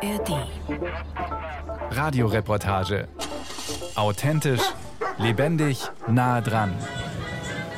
ARD. 0.00 0.46
Radioreportage. 1.90 3.08
Authentisch, 3.96 4.60
lebendig, 5.18 5.80
nah 6.06 6.40
dran. 6.40 6.72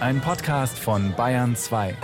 Ein 0.00 0.20
Podcast 0.20 0.78
von 0.78 1.14
Bayern 1.16 1.56
2. 1.56 1.96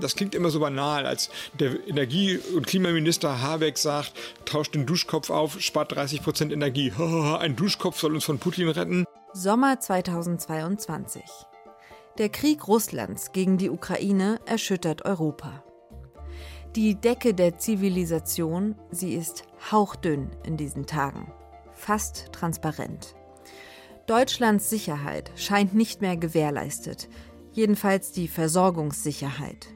Das 0.00 0.14
klingt 0.14 0.34
immer 0.34 0.50
so 0.50 0.60
banal, 0.60 1.06
als 1.06 1.30
der 1.58 1.88
Energie- 1.88 2.38
und 2.54 2.66
Klimaminister 2.66 3.40
Habeck 3.40 3.78
sagt, 3.78 4.12
tauscht 4.44 4.74
den 4.74 4.84
Duschkopf 4.84 5.30
auf, 5.30 5.58
spart 5.60 5.92
30 5.92 6.22
Prozent 6.22 6.52
Energie. 6.52 6.92
Ein 7.38 7.56
Duschkopf 7.56 7.98
soll 7.98 8.14
uns 8.14 8.24
von 8.24 8.38
Putin 8.38 8.68
retten. 8.68 9.06
Sommer 9.32 9.80
2022. 9.80 11.22
Der 12.18 12.28
Krieg 12.28 12.66
Russlands 12.66 13.30
gegen 13.30 13.58
die 13.58 13.70
Ukraine 13.70 14.40
erschüttert 14.44 15.04
Europa. 15.04 15.62
Die 16.74 16.96
Decke 16.96 17.32
der 17.32 17.58
Zivilisation, 17.58 18.74
sie 18.90 19.14
ist 19.14 19.44
hauchdünn 19.70 20.30
in 20.44 20.56
diesen 20.56 20.86
Tagen, 20.86 21.32
fast 21.74 22.32
transparent. 22.32 23.14
Deutschlands 24.08 24.68
Sicherheit 24.68 25.30
scheint 25.36 25.74
nicht 25.74 26.00
mehr 26.00 26.16
gewährleistet, 26.16 27.08
jedenfalls 27.52 28.10
die 28.10 28.26
Versorgungssicherheit. 28.26 29.68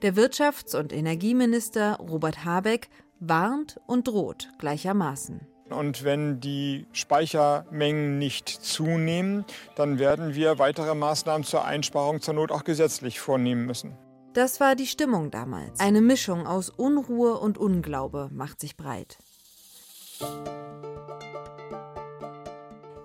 Der 0.00 0.14
Wirtschafts- 0.14 0.74
und 0.74 0.90
Energieminister 0.94 1.96
Robert 1.96 2.46
Habeck 2.46 2.88
warnt 3.20 3.78
und 3.86 4.08
droht 4.08 4.48
gleichermaßen. 4.58 5.46
Und 5.70 6.02
wenn 6.04 6.40
die 6.40 6.86
Speichermengen 6.92 8.18
nicht 8.18 8.48
zunehmen, 8.48 9.44
dann 9.76 9.98
werden 9.98 10.34
wir 10.34 10.58
weitere 10.58 10.94
Maßnahmen 10.94 11.44
zur 11.44 11.64
Einsparung 11.64 12.20
zur 12.20 12.34
Not 12.34 12.50
auch 12.50 12.64
gesetzlich 12.64 13.20
vornehmen 13.20 13.66
müssen. 13.66 13.96
Das 14.32 14.60
war 14.60 14.76
die 14.76 14.86
Stimmung 14.86 15.30
damals. 15.30 15.80
Eine 15.80 16.00
Mischung 16.00 16.46
aus 16.46 16.70
Unruhe 16.70 17.38
und 17.38 17.58
Unglaube 17.58 18.28
macht 18.32 18.60
sich 18.60 18.76
breit. 18.76 19.18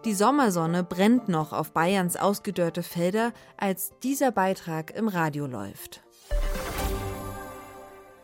Die 0.06 0.14
Sommersonne 0.14 0.84
brennt 0.84 1.30
noch 1.30 1.54
auf 1.54 1.72
Bayerns 1.72 2.18
ausgedörrte 2.18 2.84
Felder, 2.84 3.32
als 3.58 3.94
dieser 4.04 4.32
Beitrag 4.32 4.92
im 4.92 5.08
Radio 5.08 5.48
läuft. 5.48 6.04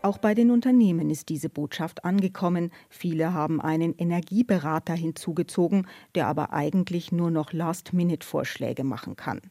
Auch 0.02 0.18
bei 0.18 0.34
den 0.34 0.50
Unternehmen 0.50 1.10
ist 1.10 1.28
diese 1.28 1.50
Botschaft 1.50 2.06
angekommen. 2.06 2.72
Viele 2.90 3.34
haben 3.34 3.60
einen 3.60 3.94
Energieberater 3.98 4.94
hinzugezogen, 4.94 5.88
der 6.16 6.28
aber 6.28 6.54
eigentlich 6.54 7.12
nur 7.12 7.32
noch 7.32 7.52
Last-Minute-Vorschläge 7.52 8.86
machen 8.86 9.18
kann. 9.18 9.42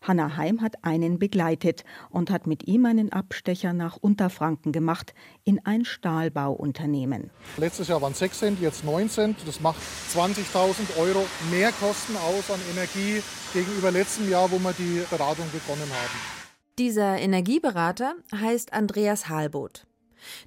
Hanna 0.00 0.36
Heim 0.36 0.62
hat 0.62 0.82
einen 0.82 1.18
begleitet 1.18 1.84
und 2.08 2.30
hat 2.30 2.46
mit 2.46 2.66
ihm 2.66 2.86
einen 2.86 3.12
Abstecher 3.12 3.74
nach 3.74 3.96
Unterfranken 3.98 4.72
gemacht 4.72 5.14
in 5.44 5.64
ein 5.64 5.84
Stahlbauunternehmen. 5.84 7.30
Letztes 7.58 7.88
Jahr 7.88 8.00
waren 8.00 8.12
es 8.12 8.18
6 8.18 8.38
Cent, 8.38 8.60
jetzt 8.60 8.84
9 8.84 9.10
Cent. 9.10 9.36
Das 9.46 9.60
macht 9.60 9.80
20.000 10.12 10.98
Euro 10.98 11.24
mehr 11.50 11.70
Kosten 11.70 12.16
aus 12.16 12.50
an 12.50 12.60
Energie 12.72 13.22
gegenüber 13.52 13.90
letztem 13.90 14.28
Jahr, 14.30 14.50
wo 14.50 14.58
wir 14.58 14.72
die 14.72 15.02
Beratung 15.10 15.46
begonnen 15.52 15.88
haben. 15.88 16.41
Dieser 16.78 17.18
Energieberater 17.18 18.14
heißt 18.34 18.72
Andreas 18.72 19.28
Halboth. 19.28 19.86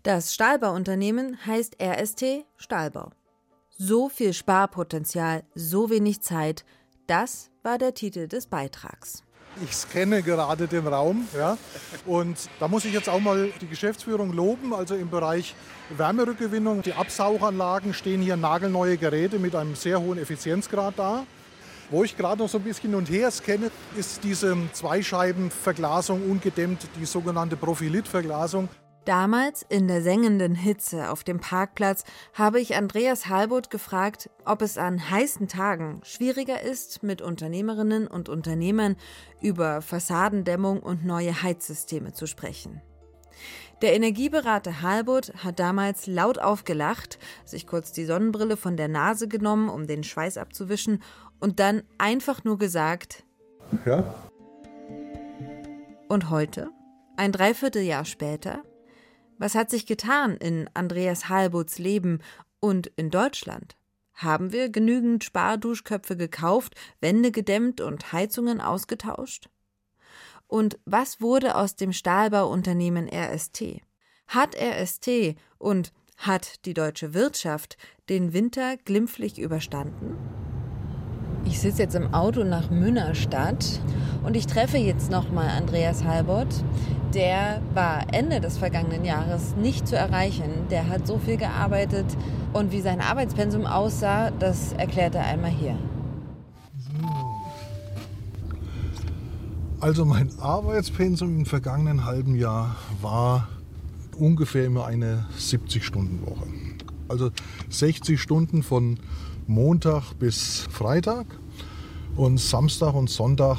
Das 0.02 0.34
Stahlbauunternehmen 0.34 1.38
heißt 1.46 1.78
RST 1.80 2.46
Stahlbau. 2.58 3.12
So 3.78 4.10
viel 4.10 4.34
Sparpotenzial, 4.34 5.44
so 5.54 5.92
wenig 5.92 6.22
Zeit, 6.22 6.66
das 7.06 7.52
war 7.62 7.78
der 7.78 7.94
Titel 7.94 8.28
des 8.28 8.48
Beitrags. 8.48 9.22
Ich 9.64 9.76
scanne 9.76 10.24
gerade 10.24 10.68
den 10.68 10.88
Raum. 10.88 11.28
Ja, 11.38 11.60
und 12.08 12.50
da 12.60 12.68
muss 12.68 12.86
ich 12.86 12.94
jetzt 12.94 13.08
auch 13.08 13.20
mal 13.20 13.52
die 13.62 13.68
Geschäftsführung 13.68 14.34
loben. 14.34 14.74
Also 14.74 14.96
im 14.96 15.12
Bereich 15.12 15.54
Wärmerückgewinnung, 15.96 16.82
die 16.82 16.94
Absauganlagen 16.94 17.94
stehen 17.94 18.22
hier 18.22 18.36
nagelneue 18.36 18.98
Geräte 18.98 19.38
mit 19.38 19.56
einem 19.56 19.76
sehr 19.76 20.02
hohen 20.02 20.18
Effizienzgrad 20.18 20.96
da. 20.98 21.28
Wo 21.92 22.04
ich 22.04 22.18
gerade 22.18 22.42
noch 22.42 22.50
so 22.50 22.58
ein 22.58 22.64
bisschen 22.64 22.90
hin 22.90 22.96
und 22.96 23.10
her 23.10 23.30
scanne, 23.30 23.70
ist 23.96 24.24
diese 24.24 24.58
Zweischeibenverglasung 24.74 26.30
ungedämmt, 26.30 26.88
die 27.00 27.06
sogenannte 27.06 27.56
Profilitverglasung. 27.58 28.70
Damals, 29.06 29.64
in 29.70 29.88
der 29.88 30.02
sengenden 30.02 30.56
Hitze 30.56 31.12
auf 31.12 31.24
dem 31.24 31.40
Parkplatz, 31.40 32.04
habe 32.34 32.60
ich 32.60 32.76
Andreas 32.76 33.28
Halboth 33.28 33.70
gefragt, 33.70 34.32
ob 34.46 34.64
es 34.64 34.80
an 34.80 35.12
heißen 35.12 35.48
Tagen 35.48 36.02
schwieriger 36.04 36.64
ist, 36.64 37.04
mit 37.04 37.22
Unternehmerinnen 37.22 38.08
und 38.08 38.30
Unternehmern 38.30 38.96
über 39.40 39.84
Fassadendämmung 39.84 40.80
und 40.80 41.06
neue 41.06 41.44
Heizsysteme 41.44 42.14
zu 42.14 42.26
sprechen. 42.26 42.82
Der 43.82 43.94
Energieberater 43.94 44.82
Halbut 44.82 45.34
hat 45.44 45.60
damals 45.60 46.08
laut 46.08 46.40
aufgelacht, 46.40 47.20
sich 47.44 47.68
kurz 47.68 47.92
die 47.92 48.06
Sonnenbrille 48.06 48.56
von 48.56 48.78
der 48.78 48.88
Nase 48.88 49.28
genommen, 49.28 49.68
um 49.68 49.86
den 49.86 50.04
Schweiß 50.04 50.38
abzuwischen, 50.38 51.04
und 51.40 51.60
dann 51.60 51.84
einfach 51.98 52.44
nur 52.44 52.58
gesagt: 52.58 53.24
Ja. 53.86 54.04
Und 56.08 56.30
heute, 56.30 56.70
ein 57.18 57.32
Dreivierteljahr 57.32 58.06
später, 58.06 58.64
was 59.38 59.56
hat 59.56 59.70
sich 59.70 59.86
getan 59.86 60.38
in 60.38 60.70
Andreas 60.74 61.30
Halbuts 61.30 61.78
Leben 61.80 62.20
und 62.60 62.88
in 62.96 63.10
Deutschland? 63.10 63.76
Haben 64.14 64.54
wir 64.54 64.70
genügend 64.70 65.24
Sparduschköpfe 65.24 66.16
gekauft, 66.16 66.76
Wände 67.02 67.32
gedämmt 67.32 67.82
und 67.82 68.14
Heizungen 68.14 68.62
ausgetauscht? 68.62 69.50
Und 70.48 70.80
was 70.86 71.20
wurde 71.20 71.56
aus 71.56 71.76
dem 71.76 71.92
Stahlbauunternehmen 71.92 73.10
RST? 73.10 73.82
Hat 74.28 74.56
RST 74.56 75.36
und 75.58 75.92
hat 76.18 76.66
die 76.66 76.74
deutsche 76.74 77.14
Wirtschaft 77.14 77.78
den 78.10 78.32
Winter 78.32 78.78
glimpflich 78.78 79.38
überstanden? 79.38 80.35
Ich 81.46 81.60
sitze 81.60 81.84
jetzt 81.84 81.96
im 81.96 82.14
Auto 82.14 82.44
nach 82.44 82.72
Münnerstadt 82.72 83.80
und 84.24 84.36
ich 84.36 84.48
treffe 84.48 84.78
jetzt 84.78 85.12
nochmal 85.12 85.50
Andreas 85.50 86.04
Halbert. 86.04 86.64
Der 87.14 87.62
war 87.74 88.14
Ende 88.14 88.42
des 88.42 88.58
vergangenen 88.58 89.06
Jahres 89.06 89.56
nicht 89.56 89.88
zu 89.88 89.96
erreichen. 89.96 90.50
Der 90.72 90.90
hat 90.90 91.06
so 91.06 91.20
viel 91.20 91.38
gearbeitet 91.38 92.06
und 92.52 92.72
wie 92.72 92.82
sein 92.82 93.00
Arbeitspensum 93.00 93.66
aussah, 93.66 94.32
das 94.32 94.74
erklärt 94.74 95.14
er 95.16 95.26
einmal 95.26 95.52
hier. 95.52 95.78
Also 99.80 100.04
mein 100.04 100.32
Arbeitspensum 100.40 101.38
im 101.38 101.46
vergangenen 101.46 102.06
halben 102.06 102.36
Jahr 102.36 102.76
war 103.02 103.48
ungefähr 104.18 104.66
immer 104.66 104.88
eine 104.88 105.28
70-Stunden-Woche. 105.38 106.48
Also 107.08 107.30
60 107.70 108.20
Stunden 108.20 108.64
von 108.64 108.98
Montag 109.48 110.14
bis 110.18 110.68
Freitag 110.72 111.28
und 112.16 112.40
Samstag 112.40 112.96
und 112.96 113.10
Sonntag 113.10 113.58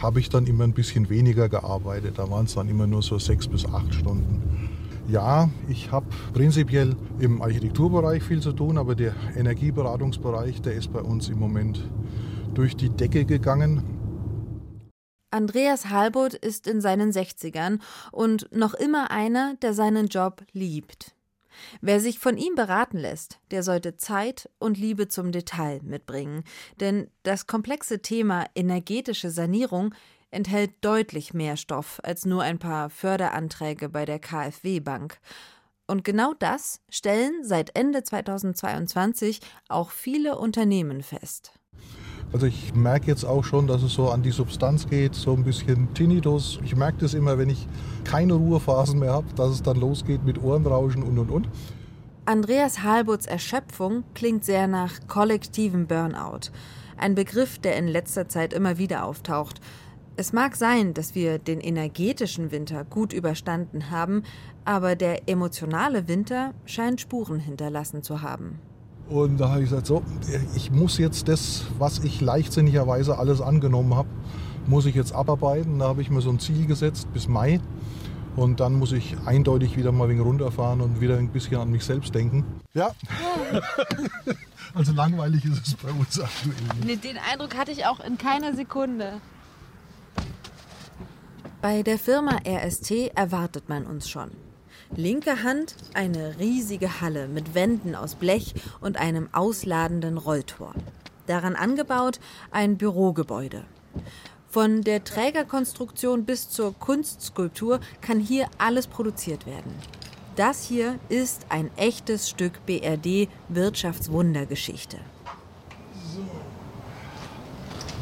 habe 0.00 0.20
ich 0.20 0.30
dann 0.30 0.46
immer 0.46 0.64
ein 0.64 0.72
bisschen 0.72 1.10
weniger 1.10 1.48
gearbeitet. 1.48 2.18
Da 2.18 2.30
waren 2.30 2.46
es 2.46 2.54
dann 2.54 2.68
immer 2.68 2.86
nur 2.86 3.02
so 3.02 3.18
sechs 3.18 3.46
bis 3.46 3.66
acht 3.66 3.92
Stunden. 3.92 4.70
Ja, 5.08 5.50
ich 5.68 5.90
habe 5.90 6.06
prinzipiell 6.32 6.96
im 7.18 7.42
Architekturbereich 7.42 8.22
viel 8.22 8.40
zu 8.40 8.52
tun, 8.52 8.78
aber 8.78 8.94
der 8.94 9.14
Energieberatungsbereich, 9.36 10.62
der 10.62 10.74
ist 10.74 10.92
bei 10.92 11.00
uns 11.00 11.28
im 11.28 11.38
Moment 11.38 11.86
durch 12.54 12.76
die 12.76 12.90
Decke 12.90 13.24
gegangen. 13.24 13.82
Andreas 15.30 15.90
Halbut 15.90 16.32
ist 16.32 16.66
in 16.66 16.80
seinen 16.80 17.10
60ern 17.10 17.80
und 18.12 18.48
noch 18.50 18.72
immer 18.72 19.10
einer, 19.10 19.56
der 19.60 19.74
seinen 19.74 20.06
Job 20.06 20.42
liebt. 20.52 21.14
Wer 21.80 22.00
sich 22.00 22.18
von 22.18 22.36
ihm 22.36 22.54
beraten 22.54 22.98
lässt, 22.98 23.40
der 23.50 23.62
sollte 23.62 23.96
Zeit 23.96 24.50
und 24.58 24.78
Liebe 24.78 25.08
zum 25.08 25.32
Detail 25.32 25.80
mitbringen, 25.82 26.44
denn 26.80 27.10
das 27.22 27.46
komplexe 27.46 28.00
Thema 28.00 28.46
energetische 28.54 29.30
Sanierung 29.30 29.94
enthält 30.30 30.72
deutlich 30.82 31.34
mehr 31.34 31.56
Stoff 31.56 32.00
als 32.02 32.26
nur 32.26 32.42
ein 32.42 32.58
paar 32.58 32.90
Förderanträge 32.90 33.88
bei 33.88 34.04
der 34.04 34.18
KfW 34.18 34.80
Bank. 34.80 35.18
Und 35.86 36.04
genau 36.04 36.34
das 36.38 36.82
stellen 36.90 37.42
seit 37.44 37.74
Ende 37.74 38.02
2022 38.02 39.40
auch 39.68 39.90
viele 39.90 40.36
Unternehmen 40.36 41.02
fest. 41.02 41.57
Also 42.32 42.46
ich 42.46 42.74
merke 42.74 43.06
jetzt 43.06 43.24
auch 43.24 43.42
schon, 43.42 43.66
dass 43.66 43.82
es 43.82 43.94
so 43.94 44.10
an 44.10 44.22
die 44.22 44.30
Substanz 44.30 44.88
geht, 44.88 45.14
so 45.14 45.32
ein 45.32 45.44
bisschen 45.44 45.94
Tinnitus. 45.94 46.60
Ich 46.62 46.76
merke 46.76 46.98
das 46.98 47.14
immer, 47.14 47.38
wenn 47.38 47.48
ich 47.48 47.66
keine 48.04 48.34
Ruhephasen 48.34 48.98
mehr 48.98 49.12
habe, 49.12 49.26
dass 49.34 49.50
es 49.50 49.62
dann 49.62 49.78
losgeht 49.80 50.24
mit 50.24 50.42
Ohrenrauschen 50.42 51.02
und 51.02 51.18
und 51.18 51.30
und. 51.30 51.48
Andreas 52.26 52.82
Halbuts 52.82 53.24
Erschöpfung 53.24 54.04
klingt 54.14 54.44
sehr 54.44 54.66
nach 54.66 54.92
kollektivem 55.08 55.86
Burnout. 55.86 56.50
Ein 56.98 57.14
Begriff, 57.14 57.58
der 57.58 57.76
in 57.76 57.88
letzter 57.88 58.28
Zeit 58.28 58.52
immer 58.52 58.76
wieder 58.76 59.04
auftaucht. 59.04 59.60
Es 60.16 60.34
mag 60.34 60.54
sein, 60.56 60.92
dass 60.92 61.14
wir 61.14 61.38
den 61.38 61.60
energetischen 61.60 62.50
Winter 62.50 62.84
gut 62.84 63.14
überstanden 63.14 63.90
haben, 63.90 64.24
aber 64.66 64.96
der 64.96 65.28
emotionale 65.28 66.08
Winter 66.08 66.52
scheint 66.66 67.00
Spuren 67.00 67.40
hinterlassen 67.40 68.02
zu 68.02 68.20
haben. 68.20 68.58
Und 69.08 69.38
da 69.38 69.48
habe 69.48 69.62
ich 69.62 69.70
gesagt, 69.70 69.86
so, 69.86 70.02
ich 70.54 70.70
muss 70.70 70.98
jetzt 70.98 71.28
das, 71.28 71.64
was 71.78 72.00
ich 72.00 72.20
leichtsinnigerweise 72.20 73.18
alles 73.18 73.40
angenommen 73.40 73.94
habe, 73.94 74.08
muss 74.66 74.84
ich 74.84 74.94
jetzt 74.94 75.12
abarbeiten. 75.12 75.78
Da 75.78 75.88
habe 75.88 76.02
ich 76.02 76.10
mir 76.10 76.20
so 76.20 76.30
ein 76.30 76.38
Ziel 76.38 76.66
gesetzt 76.66 77.08
bis 77.14 77.26
Mai. 77.26 77.60
Und 78.36 78.60
dann 78.60 78.74
muss 78.74 78.92
ich 78.92 79.16
eindeutig 79.24 79.76
wieder 79.76 79.90
mal 79.90 80.04
ein 80.04 80.10
wenig 80.10 80.24
runterfahren 80.24 80.80
und 80.80 81.00
wieder 81.00 81.16
ein 81.16 81.28
bisschen 81.28 81.56
an 81.56 81.70
mich 81.70 81.84
selbst 81.84 82.14
denken. 82.14 82.44
Ja. 82.74 82.90
also 84.74 84.92
langweilig 84.92 85.44
ist 85.44 85.66
es 85.66 85.74
bei 85.74 85.90
uns 85.90 86.20
aktuell. 86.20 86.54
Nee, 86.84 86.96
den 86.96 87.18
Eindruck 87.18 87.56
hatte 87.56 87.72
ich 87.72 87.86
auch 87.86 87.98
in 88.00 88.16
keiner 88.16 88.54
Sekunde. 88.54 89.20
Bei 91.60 91.82
der 91.82 91.98
Firma 91.98 92.38
RST 92.46 93.10
erwartet 93.16 93.68
man 93.68 93.84
uns 93.86 94.08
schon. 94.08 94.30
Linke 94.96 95.42
Hand 95.42 95.74
eine 95.94 96.38
riesige 96.38 97.00
Halle 97.00 97.28
mit 97.28 97.54
Wänden 97.54 97.94
aus 97.94 98.14
Blech 98.14 98.54
und 98.80 98.96
einem 98.96 99.28
ausladenden 99.32 100.18
Rolltor. 100.18 100.74
Daran 101.26 101.56
angebaut 101.56 102.20
ein 102.50 102.78
Bürogebäude. 102.78 103.64
Von 104.48 104.82
der 104.82 105.04
Trägerkonstruktion 105.04 106.24
bis 106.24 106.48
zur 106.48 106.74
Kunstskulptur 106.78 107.80
kann 108.00 108.18
hier 108.18 108.48
alles 108.56 108.86
produziert 108.86 109.46
werden. 109.46 109.74
Das 110.36 110.64
hier 110.64 110.98
ist 111.08 111.46
ein 111.50 111.70
echtes 111.76 112.30
Stück 112.30 112.64
BRD 112.64 113.28
Wirtschaftswundergeschichte. 113.48 114.98
So. 116.14 116.20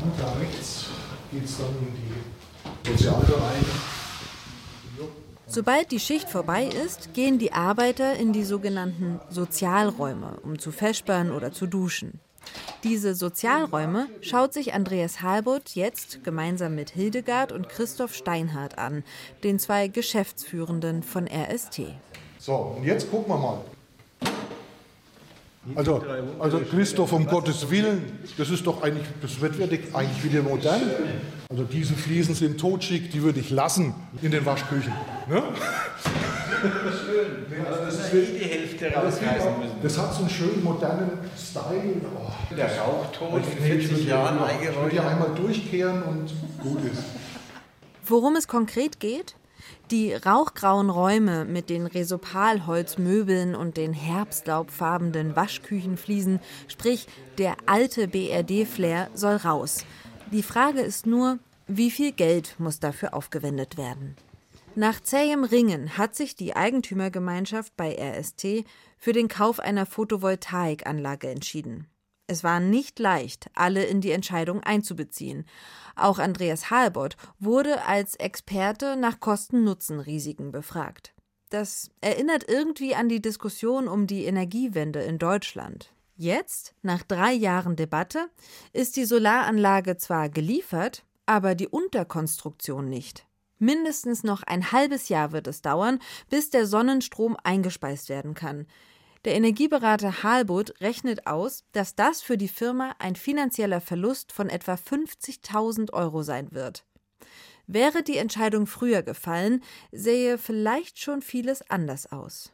Und 0.04 0.20
da 0.20 0.32
rechts 0.34 0.86
geht 1.32 1.44
es 1.44 1.58
dann 1.58 1.74
in 1.80 1.94
die 2.84 2.90
Sozialbereiche. 2.90 3.95
Sobald 5.56 5.90
die 5.90 6.00
Schicht 6.00 6.28
vorbei 6.28 6.66
ist, 6.66 7.14
gehen 7.14 7.38
die 7.38 7.54
Arbeiter 7.54 8.14
in 8.16 8.34
die 8.34 8.44
sogenannten 8.44 9.20
Sozialräume, 9.30 10.38
um 10.42 10.58
zu 10.58 10.70
feschbern 10.70 11.32
oder 11.32 11.50
zu 11.50 11.66
duschen. 11.66 12.20
Diese 12.84 13.14
Sozialräume 13.14 14.08
schaut 14.20 14.52
sich 14.52 14.74
Andreas 14.74 15.22
Halbut 15.22 15.70
jetzt 15.70 16.22
gemeinsam 16.24 16.74
mit 16.74 16.90
Hildegard 16.90 17.52
und 17.52 17.70
Christoph 17.70 18.14
Steinhardt 18.14 18.76
an, 18.76 19.02
den 19.44 19.58
zwei 19.58 19.88
Geschäftsführenden 19.88 21.02
von 21.02 21.26
RST. 21.26 21.80
So, 22.38 22.74
und 22.76 22.84
jetzt 22.84 23.10
gucken 23.10 23.32
wir 23.32 23.38
mal. 23.38 23.60
Also, 25.74 26.04
also 26.38 26.60
Christoph, 26.60 27.12
um 27.12 27.26
Gottes 27.26 27.70
Willen, 27.70 28.18
das 28.38 28.50
ist 28.50 28.66
doch 28.66 28.82
eigentlich, 28.82 29.06
das 29.20 29.40
wird 29.40 29.54
eigentlich 29.94 30.24
wieder 30.24 30.42
modern. 30.42 30.82
Also 31.48 31.64
diese 31.64 31.94
Fliesen 31.94 32.34
sind 32.34 32.60
totschick, 32.60 33.10
die 33.10 33.22
würde 33.22 33.40
ich 33.40 33.50
lassen 33.50 33.94
in 34.22 34.30
den 34.30 34.44
Waschküchen. 34.46 34.92
Ne? 35.28 35.42
Schön. 36.60 37.66
Also 37.66 37.84
das 37.84 38.12
ist 38.12 38.12
die 38.12 38.44
Hälfte 38.44 38.92
rausreißen 38.92 39.58
müssen. 39.58 39.76
Das 39.82 39.98
hat 39.98 40.14
so 40.14 40.20
einen 40.20 40.30
schönen 40.30 40.64
modernen 40.64 41.10
Style. 41.36 42.00
Oh, 42.16 42.54
Der 42.54 42.78
Rauchtod 42.78 43.42
in 43.58 43.64
40 43.64 44.06
Jahren 44.06 44.38
eingeräumt. 44.38 44.70
Ich 44.70 44.82
würde 44.82 44.96
ja 44.96 45.08
einmal 45.08 45.34
durchkehren 45.34 46.02
und 46.02 46.32
gut 46.62 46.84
ist. 46.92 47.02
Worum 48.04 48.36
es 48.36 48.46
konkret 48.48 49.00
geht? 49.00 49.34
Die 49.90 50.12
rauchgrauen 50.14 50.90
Räume 50.90 51.44
mit 51.44 51.70
den 51.70 51.86
Resopalholzmöbeln 51.86 53.54
und 53.54 53.76
den 53.76 53.92
herbstlaubfarbenen 53.92 55.36
Waschküchenfliesen, 55.36 56.40
sprich 56.68 57.06
der 57.38 57.56
alte 57.66 58.08
BRD-Flair, 58.08 59.10
soll 59.14 59.36
raus. 59.36 59.84
Die 60.32 60.42
Frage 60.42 60.80
ist 60.80 61.06
nur, 61.06 61.38
wie 61.68 61.90
viel 61.90 62.12
Geld 62.12 62.56
muss 62.58 62.80
dafür 62.80 63.14
aufgewendet 63.14 63.76
werden? 63.76 64.16
Nach 64.74 65.00
zähem 65.00 65.44
Ringen 65.44 65.96
hat 65.96 66.14
sich 66.14 66.36
die 66.36 66.54
Eigentümergemeinschaft 66.54 67.76
bei 67.76 67.96
RST 67.96 68.64
für 68.98 69.12
den 69.12 69.28
Kauf 69.28 69.58
einer 69.58 69.86
Photovoltaikanlage 69.86 71.28
entschieden. 71.28 71.86
Es 72.28 72.42
war 72.42 72.58
nicht 72.58 72.98
leicht, 72.98 73.48
alle 73.54 73.84
in 73.84 74.00
die 74.00 74.10
Entscheidung 74.10 74.62
einzubeziehen. 74.62 75.44
Auch 75.94 76.18
Andreas 76.18 76.70
Halbott 76.70 77.16
wurde 77.38 77.84
als 77.84 78.16
Experte 78.16 78.96
nach 78.96 79.20
Kosten-Nutzen-Risiken 79.20 80.50
befragt. 80.50 81.14
Das 81.50 81.90
erinnert 82.00 82.48
irgendwie 82.48 82.96
an 82.96 83.08
die 83.08 83.22
Diskussion 83.22 83.86
um 83.86 84.08
die 84.08 84.24
Energiewende 84.24 85.00
in 85.02 85.18
Deutschland. 85.18 85.92
Jetzt, 86.16 86.74
nach 86.82 87.02
drei 87.02 87.32
Jahren 87.32 87.76
Debatte, 87.76 88.28
ist 88.72 88.96
die 88.96 89.04
Solaranlage 89.04 89.96
zwar 89.96 90.28
geliefert, 90.28 91.04
aber 91.26 91.54
die 91.54 91.68
Unterkonstruktion 91.68 92.88
nicht. 92.88 93.26
Mindestens 93.58 94.24
noch 94.24 94.42
ein 94.42 94.72
halbes 94.72 95.08
Jahr 95.08 95.32
wird 95.32 95.46
es 95.46 95.62
dauern, 95.62 96.00
bis 96.28 96.50
der 96.50 96.66
Sonnenstrom 96.66 97.36
eingespeist 97.42 98.08
werden 98.08 98.34
kann. 98.34 98.66
Der 99.26 99.34
Energieberater 99.34 100.22
Halbut 100.22 100.80
rechnet 100.80 101.26
aus, 101.26 101.64
dass 101.72 101.96
das 101.96 102.22
für 102.22 102.38
die 102.38 102.46
Firma 102.46 102.94
ein 103.00 103.16
finanzieller 103.16 103.80
Verlust 103.80 104.30
von 104.30 104.48
etwa 104.48 104.74
50.000 104.74 105.92
Euro 105.92 106.22
sein 106.22 106.52
wird. 106.52 106.84
Wäre 107.66 108.04
die 108.04 108.18
Entscheidung 108.18 108.68
früher 108.68 109.02
gefallen, 109.02 109.64
sähe 109.90 110.38
vielleicht 110.38 111.00
schon 111.00 111.22
vieles 111.22 111.68
anders 111.68 112.12
aus. 112.12 112.52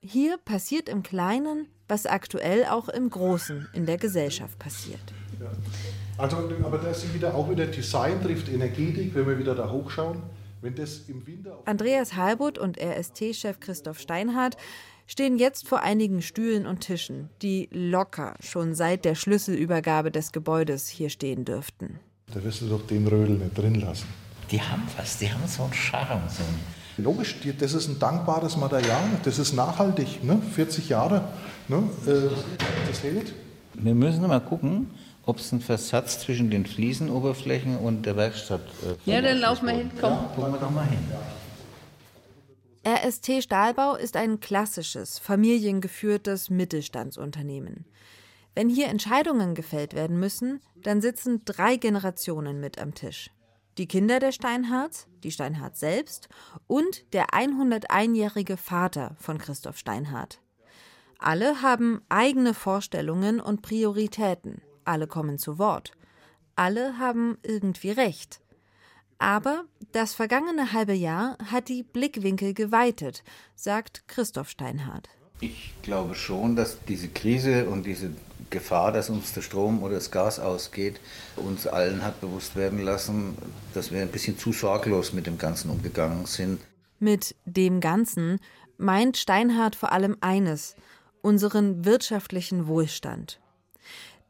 Hier 0.00 0.38
passiert 0.38 0.88
im 0.88 1.02
Kleinen, 1.02 1.68
was 1.86 2.06
aktuell 2.06 2.64
auch 2.64 2.88
im 2.88 3.10
Großen 3.10 3.68
in 3.74 3.84
der 3.84 3.98
Gesellschaft 3.98 4.58
passiert. 4.58 5.12
Ja. 5.38 5.52
Also, 6.16 6.50
aber 6.62 6.78
das 6.78 7.04
ist 7.04 7.12
wieder 7.12 7.34
auch 7.34 7.50
wieder 7.50 7.66
Design 7.66 8.22
trifft 8.22 8.48
Energetik, 8.48 9.14
wenn 9.14 9.26
wir 9.26 9.38
wieder 9.38 9.54
da 9.54 9.70
hochschauen. 9.70 10.22
Andreas 11.66 12.16
Halbut 12.16 12.58
und 12.58 12.80
RST-Chef 12.80 13.60
Christoph 13.60 14.00
Steinhardt 14.00 14.56
stehen 15.06 15.38
jetzt 15.38 15.68
vor 15.68 15.80
einigen 15.80 16.22
Stühlen 16.22 16.66
und 16.66 16.80
Tischen, 16.80 17.30
die 17.42 17.68
locker 17.72 18.34
schon 18.40 18.74
seit 18.74 19.04
der 19.04 19.14
Schlüsselübergabe 19.14 20.10
des 20.10 20.32
Gebäudes 20.32 20.88
hier 20.88 21.10
stehen 21.10 21.44
dürften. 21.44 21.98
Da 22.32 22.42
wirst 22.42 22.62
du 22.62 22.68
doch 22.68 22.86
den 22.86 23.06
Rödel 23.06 23.36
nicht 23.36 23.56
drin 23.56 23.76
lassen. 23.76 24.06
Die 24.50 24.60
haben 24.60 24.82
was, 24.96 25.18
die 25.18 25.32
haben 25.32 25.46
so 25.46 25.64
einen 25.64 25.72
Charme. 25.72 26.22
So 26.28 26.42
einen 26.42 26.84
Logisch, 26.96 27.34
das 27.58 27.74
ist 27.74 27.88
ein 27.88 27.98
dankbares 27.98 28.56
Material, 28.56 29.02
das 29.24 29.40
ist 29.40 29.52
nachhaltig, 29.52 30.22
ne? 30.22 30.40
40 30.52 30.88
Jahre, 30.88 31.24
ne? 31.66 31.82
Äh, 32.06 32.30
das 32.88 33.02
hält. 33.02 33.32
Wir 33.74 33.94
müssen 33.94 34.24
mal 34.28 34.40
gucken, 34.40 34.90
ob 35.26 35.38
es 35.38 35.50
einen 35.50 35.60
Versatz 35.60 36.20
zwischen 36.20 36.50
den 36.50 36.64
Fliesenoberflächen 36.66 37.78
und 37.78 38.06
der 38.06 38.16
Werkstatt 38.16 38.60
äh, 39.06 39.10
Ja, 39.10 39.20
dann 39.20 39.38
laufen 39.38 39.66
wir 39.66 39.74
hin, 39.74 39.90
komm. 40.00 40.10
Ja, 40.10 40.30
gucken 40.36 40.52
wir 40.52 40.60
doch 40.60 40.70
mal 40.70 40.86
hin. 40.86 40.98
RST 42.86 43.42
Stahlbau 43.42 43.94
ist 43.94 44.14
ein 44.14 44.40
klassisches, 44.40 45.18
familiengeführtes 45.18 46.50
Mittelstandsunternehmen. 46.50 47.86
Wenn 48.54 48.68
hier 48.68 48.88
Entscheidungen 48.88 49.54
gefällt 49.54 49.94
werden 49.94 50.18
müssen, 50.18 50.60
dann 50.76 51.00
sitzen 51.00 51.46
drei 51.46 51.76
Generationen 51.76 52.60
mit 52.60 52.78
am 52.78 52.92
Tisch. 52.94 53.30
Die 53.78 53.88
Kinder 53.88 54.20
der 54.20 54.32
Steinhards, 54.32 55.08
die 55.22 55.30
Steinhardt 55.30 55.78
selbst 55.78 56.28
und 56.66 57.10
der 57.14 57.28
101-jährige 57.28 58.58
Vater 58.58 59.16
von 59.18 59.38
Christoph 59.38 59.78
Steinhardt. 59.78 60.42
Alle 61.18 61.62
haben 61.62 62.02
eigene 62.10 62.52
Vorstellungen 62.52 63.40
und 63.40 63.62
Prioritäten. 63.62 64.60
Alle 64.84 65.06
kommen 65.06 65.38
zu 65.38 65.58
Wort. 65.58 65.92
Alle 66.54 66.98
haben 66.98 67.38
irgendwie 67.42 67.92
recht. 67.92 68.42
Aber 69.24 69.64
das 69.92 70.12
vergangene 70.12 70.74
halbe 70.74 70.92
Jahr 70.92 71.38
hat 71.50 71.70
die 71.70 71.82
Blickwinkel 71.82 72.52
geweitet, 72.52 73.24
sagt 73.56 74.06
Christoph 74.06 74.50
Steinhardt. 74.50 75.08
Ich 75.40 75.72
glaube 75.80 76.14
schon, 76.14 76.56
dass 76.56 76.84
diese 76.84 77.08
Krise 77.08 77.66
und 77.70 77.86
diese 77.86 78.10
Gefahr, 78.50 78.92
dass 78.92 79.08
uns 79.08 79.32
der 79.32 79.40
Strom 79.40 79.82
oder 79.82 79.94
das 79.94 80.10
Gas 80.10 80.38
ausgeht, 80.38 81.00
uns 81.36 81.66
allen 81.66 82.04
hat 82.04 82.20
bewusst 82.20 82.54
werden 82.54 82.80
lassen, 82.80 83.38
dass 83.72 83.90
wir 83.90 84.02
ein 84.02 84.10
bisschen 84.10 84.36
zu 84.36 84.52
sorglos 84.52 85.14
mit 85.14 85.26
dem 85.26 85.38
Ganzen 85.38 85.70
umgegangen 85.70 86.26
sind. 86.26 86.60
Mit 86.98 87.34
dem 87.46 87.80
Ganzen 87.80 88.40
meint 88.76 89.16
Steinhardt 89.16 89.74
vor 89.74 89.92
allem 89.92 90.18
eines, 90.20 90.76
unseren 91.22 91.86
wirtschaftlichen 91.86 92.66
Wohlstand. 92.66 93.40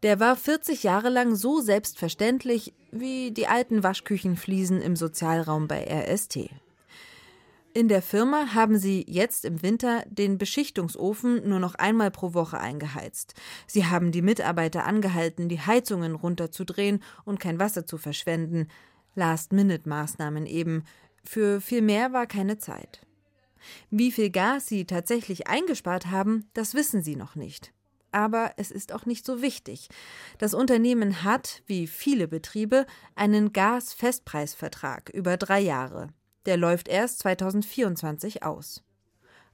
Der 0.05 0.21
war 0.21 0.37
40 0.37 0.83
Jahre 0.83 1.09
lang 1.09 1.35
so 1.35 1.63
selbstverständlich 1.63 2.75
wie 2.91 3.31
die 3.31 3.47
alten 3.47 3.83
Waschküchenfliesen 3.83 4.83
im 4.83 4.97
Sozialraum 4.97 5.67
bei 5.67 5.83
RST. 5.83 6.51
In 7.73 7.89
der 7.89 8.03
Firma 8.03 8.53
haben 8.53 8.77
sie 8.77 9.07
jetzt 9.09 9.47
im 9.47 9.63
Winter 9.63 10.05
den 10.07 10.37
Beschichtungsofen 10.37 11.49
nur 11.49 11.59
noch 11.59 11.77
einmal 11.77 12.11
pro 12.11 12.35
Woche 12.35 12.61
eingeheizt. 12.61 13.33
Sie 13.67 13.87
haben 13.87 14.13
die 14.13 14.21
Mitarbeiter 14.21 14.85
angehalten, 14.85 15.49
die 15.49 15.61
Heizungen 15.61 16.15
runterzudrehen 16.17 17.03
und 17.25 17.41
kein 17.41 17.59
Wasser 17.59 17.87
zu 17.87 17.97
verschwenden. 17.97 18.69
Last-Minute-Maßnahmen 19.15 20.45
eben. 20.45 20.85
Für 21.25 21.63
viel 21.63 21.81
mehr 21.81 22.13
war 22.13 22.27
keine 22.27 22.59
Zeit. 22.59 23.07
Wie 23.91 24.13
viel 24.13 24.29
Gas 24.29 24.67
sie 24.67 24.85
tatsächlich 24.85 25.47
eingespart 25.47 26.09
haben, 26.09 26.51
das 26.53 26.75
wissen 26.75 27.03
sie 27.03 27.17
noch 27.17 27.37
nicht 27.37 27.74
aber 28.15 28.53
es 28.57 28.71
ist 28.71 28.93
auch 28.93 29.07
nicht 29.07 29.27
so 29.27 29.43
wichtig. 29.43 29.89
Das 30.39 30.55
Unternehmen 30.55 31.25
hat, 31.25 31.63
wie 31.67 31.87
viele 31.87 32.29
Betriebe, 32.29 32.87
einen 33.17 33.53
Gasfestpreisvertrag 33.53 35.11
über 35.11 35.37
drei 35.37 35.61
Jahre. 35.61 36.09
Der 36.47 36.57
läuft 36.57 36.89
erst 36.89 37.19
2024 37.21 38.43
aus. 38.43 38.85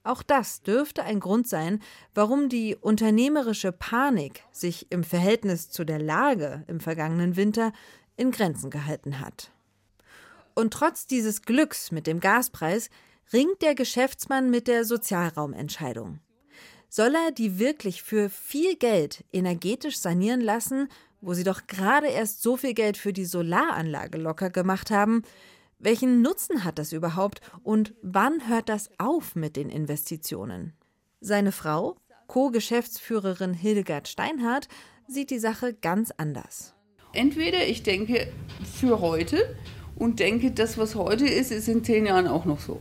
Auch 0.03 0.23
das 0.23 0.63
dürfte 0.63 1.05
ein 1.05 1.21
Grund 1.21 1.49
sein, 1.49 1.81
warum 2.15 2.49
die 2.49 2.77
unternehmerische 2.77 3.73
Panik 3.73 4.45
sich 4.51 4.91
im 4.91 5.05
Verhältnis 5.05 5.71
zu 5.71 5.85
der 5.85 5.99
Lage 5.99 6.65
im 6.69 6.81
vergangenen 6.81 7.37
Winter 7.37 7.73
in 8.17 8.31
Grenzen 8.31 8.71
gehalten 8.71 9.21
hat. 9.21 9.51
Und 10.55 10.73
trotz 10.73 11.07
dieses 11.07 11.43
Glücks 11.43 11.93
mit 11.93 12.07
dem 12.07 12.21
Gaspreis 12.21 12.91
ringt 13.33 13.63
der 13.63 13.75
Geschäftsmann 13.75 14.51
mit 14.51 14.69
der 14.69 14.85
Sozialraumentscheidung. 14.85 16.21
Soll 16.93 17.15
er 17.15 17.31
die 17.31 17.61
wirklich 17.61 18.03
für 18.03 18.29
viel 18.29 18.75
Geld 18.75 19.23
energetisch 19.33 19.97
sanieren 19.99 20.41
lassen, 20.41 20.89
wo 21.21 21.35
sie 21.35 21.45
doch 21.45 21.69
gerade 21.69 22.09
erst 22.09 22.43
so 22.43 22.57
viel 22.57 22.75
Geld 22.75 22.97
für 22.97 23.13
die 23.13 23.25
Solaranlage 23.25 24.19
locker 24.19 24.51
gemacht 24.51 24.91
haben? 24.91 25.23
Welchen 25.79 26.21
Nutzen 26.21 26.65
hat 26.65 26.81
das 26.81 26.93
überhaupt 26.93 27.43
und 27.63 27.95
wann 28.03 28.49
hört 28.49 28.69
das 28.69 28.91
auf 28.99 29.37
mit 29.37 29.55
den 29.55 29.71
Investitionen? 29.71 30.73
Seine 31.21 31.53
Frau, 31.53 31.97
Co-Geschäftsführerin 32.27 33.55
Hildegard 33.55 34.09
Steinhardt, 34.09 34.67
sieht 35.07 35.31
die 35.31 35.39
Sache 35.39 35.75
ganz 35.75 36.11
anders. 36.17 36.75
Entweder 37.13 37.69
ich 37.69 37.85
denke 37.85 38.33
für 38.65 39.01
heute 39.01 39.57
und 39.95 40.19
denke, 40.19 40.51
das, 40.51 40.77
was 40.77 40.97
heute 40.97 41.27
ist, 41.27 41.53
ist 41.53 41.69
in 41.69 41.85
zehn 41.85 42.07
Jahren 42.07 42.27
auch 42.27 42.47
noch 42.47 42.59
so. 42.59 42.81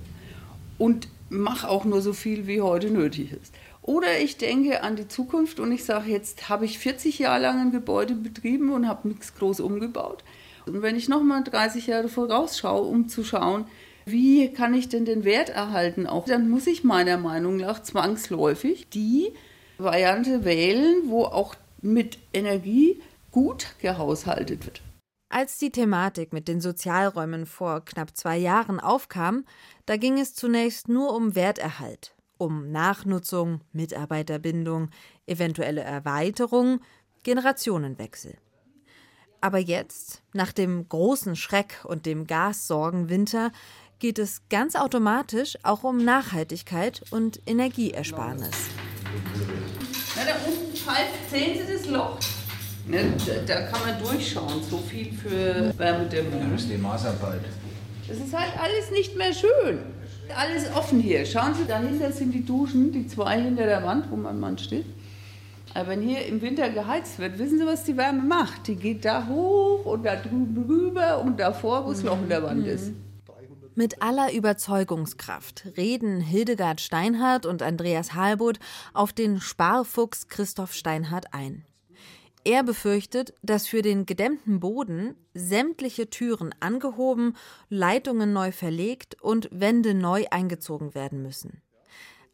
Und 0.80 1.10
mache 1.30 1.70
auch 1.70 1.86
nur 1.86 2.02
so 2.02 2.14
viel, 2.14 2.48
wie 2.48 2.62
heute 2.62 2.90
nötig 2.90 3.34
ist. 3.34 3.54
Oder 3.90 4.20
ich 4.20 4.38
denke 4.38 4.84
an 4.84 4.98
die 4.98 5.08
Zukunft 5.08 5.60
und 5.60 5.72
ich 5.72 5.84
sage, 5.84 6.12
jetzt 6.12 6.48
habe 6.48 6.64
ich 6.64 6.78
40 6.78 7.18
Jahre 7.18 7.42
lang 7.42 7.60
ein 7.60 7.72
Gebäude 7.72 8.14
betrieben 8.14 8.72
und 8.72 8.88
habe 8.88 9.08
nichts 9.08 9.34
groß 9.34 9.62
umgebaut. 9.62 10.24
Und 10.68 10.84
wenn 10.84 10.96
ich 10.96 11.10
nochmal 11.10 11.44
30 11.44 11.88
Jahre 11.88 12.08
vorausschaue, 12.08 12.84
um 12.84 13.08
zu 13.08 13.24
schauen, 13.24 13.66
wie 14.06 14.54
kann 14.54 14.76
ich 14.76 14.90
denn 14.90 15.06
den 15.06 15.24
Wert 15.24 15.50
erhalten, 15.50 16.06
auch 16.06 16.26
dann 16.26 16.50
muss 16.52 16.68
ich 16.68 16.84
meiner 16.84 17.18
Meinung 17.18 17.58
nach 17.58 17.82
zwangsläufig 17.82 18.90
die 18.90 19.34
Variante 19.80 20.46
wählen, 20.46 21.02
wo 21.06 21.24
auch 21.24 21.56
mit 21.82 22.20
Energie 22.32 23.02
gut 23.32 23.74
gehaushaltet 23.82 24.68
wird. 24.68 24.84
Als 25.30 25.58
die 25.58 25.72
Thematik 25.72 26.32
mit 26.32 26.48
den 26.48 26.62
Sozialräumen 26.62 27.48
vor 27.48 27.84
knapp 27.86 28.16
zwei 28.16 28.38
Jahren 28.38 28.80
aufkam, 28.80 29.46
da 29.88 29.98
ging 29.98 30.20
es 30.20 30.36
zunächst 30.36 30.90
nur 30.90 31.16
um 31.16 31.34
Werterhalt, 31.34 32.14
um 32.40 32.72
Nachnutzung, 32.72 33.62
Mitarbeiterbindung, 33.74 34.90
eventuelle 35.28 35.82
Erweiterung, 35.82 36.80
Generationenwechsel. 37.24 38.38
Aber 39.42 39.60
jetzt, 39.60 40.24
nach 40.34 40.52
dem 40.52 40.88
großen 40.90 41.36
Schreck 41.36 41.84
und 41.84 42.06
dem 42.06 42.28
Gassorgenwinter, 42.28 43.52
geht 44.00 44.18
es 44.18 44.42
ganz 44.50 44.76
automatisch 44.76 45.58
auch 45.64 45.84
um 45.84 45.98
Nachhaltigkeit 45.98 47.04
und 47.12 47.42
Energieersparnis. 47.46 48.56
Na, 50.16 50.24
da 50.26 50.36
unten 50.46 50.76
sehen 51.30 51.58
Sie 51.58 51.74
das 51.74 51.86
Loch? 51.88 52.18
Ne, 52.88 53.14
da, 53.28 53.34
da, 53.46 53.62
kann 53.68 53.82
man 53.86 54.02
durchschauen, 54.02 54.64
so 54.68 54.78
viel 54.80 55.14
für 55.14 55.78
Wärmedämmung. 55.78 56.52
Das 56.52 56.62
ist 56.62 56.72
die 56.72 56.78
Maßarbeit. 56.78 57.42
Das 58.08 58.18
ist 58.18 58.34
halt 58.34 58.60
alles 58.60 58.90
nicht 58.92 59.16
mehr 59.16 59.34
schön. 59.34 59.99
Alles 60.36 60.72
offen 60.76 61.00
hier. 61.00 61.26
Schauen 61.26 61.54
Sie, 61.56 61.66
dahinter 61.66 62.12
sind 62.12 62.34
die 62.34 62.46
Duschen, 62.46 62.92
die 62.92 63.08
zwei 63.08 63.42
hinter 63.42 63.66
der 63.66 63.84
Wand, 63.84 64.10
wo 64.12 64.16
mein 64.16 64.40
Mann 64.40 64.58
steht. 64.58 64.86
Aber 65.74 65.90
wenn 65.90 66.02
hier 66.02 66.26
im 66.26 66.42
Winter 66.42 66.70
geheizt 66.70 67.20
wird, 67.20 67.38
wissen 67.38 67.60
Sie, 67.60 67.66
was 67.66 67.84
die 67.84 67.96
Wärme 67.96 68.24
macht? 68.24 68.68
Die 68.68 68.76
geht 68.76 69.06
da 69.06 69.28
hoch 69.28 69.86
und 69.86 70.04
da 70.04 70.16
drüben 70.16 70.66
rüber 70.68 71.22
und 71.22 71.40
davor, 71.40 71.86
wo 71.86 71.92
das 71.92 72.04
Loch 72.04 72.18
in 72.22 72.30
der 72.30 72.44
Wand 72.44 72.66
ist. 72.66 72.92
Mit 73.76 74.02
aller 74.02 74.34
Überzeugungskraft 74.34 75.68
reden 75.78 76.20
Hildegard 76.20 76.82
Steinhardt 76.82 77.46
und 77.46 77.62
Andreas 77.62 78.14
Halboth 78.14 78.60
auf 78.94 79.14
den 79.14 79.40
Sparfuchs 79.40 80.28
Christoph 80.28 80.74
Steinhardt 80.74 81.34
ein. 81.34 81.64
Er 82.46 82.64
befürchtet, 82.64 83.34
dass 83.42 83.68
für 83.68 83.82
den 83.82 84.06
gedämmten 84.06 84.60
Boden 84.60 85.16
sämtliche 85.34 86.10
Türen 86.10 86.56
angehoben, 86.60 87.36
Leitungen 87.70 88.32
neu 88.32 88.52
verlegt 88.52 89.22
und 89.22 89.50
Wände 89.52 89.94
neu 89.94 90.26
eingezogen 90.32 90.96
werden 90.96 91.22
müssen. 91.22 91.62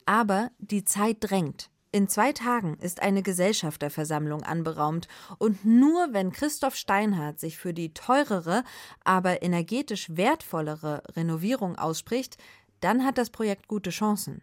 Aber 0.05 0.51
die 0.59 0.85
Zeit 0.85 1.17
drängt. 1.21 1.69
In 1.91 2.09
zwei 2.09 2.33
Tagen 2.33 2.77
ist 2.81 3.01
eine 3.01 3.24
Gesellschafterversammlung 3.24 4.43
anberaumt 4.43 5.07
und 5.38 5.63
nur 5.63 6.09
wenn 6.12 6.33
Christoph 6.33 6.75
Steinhardt 6.75 7.39
sich 7.39 7.57
für 7.57 7.74
die 7.74 7.93
teurere, 7.93 8.63
aber 9.05 9.41
energetisch 9.41 10.09
wertvollere 10.09 11.03
Renovierung 11.15 11.77
ausspricht, 11.77 12.38
dann 12.81 13.05
hat 13.05 13.17
das 13.17 13.29
Projekt 13.29 13.69
gute 13.69 13.91
Chancen. 13.91 14.41